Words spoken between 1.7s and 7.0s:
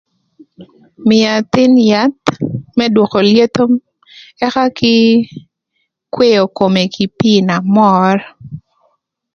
yath më dwökö lyetho ëka kï kweo kome